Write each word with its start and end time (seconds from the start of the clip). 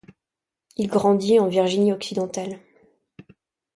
Il 0.77 0.87
grandit 0.87 1.39
en 1.39 1.47
Virginie-Occidentale. 1.47 2.57